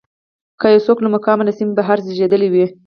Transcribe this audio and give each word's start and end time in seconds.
که 0.59 0.67
یو 0.73 0.81
څوک 0.87 0.97
له 1.01 1.09
مقام 1.15 1.39
له 1.45 1.51
سیمې 1.57 1.73
بهر 1.77 1.97
زېږېدلی 2.05 2.47
وي. 2.51 2.65